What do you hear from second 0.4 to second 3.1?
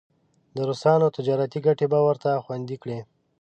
د روسانو تجارتي ګټې به ورته خوندي کړي.